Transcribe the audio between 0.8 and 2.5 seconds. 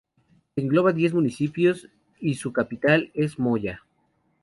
diez municipios y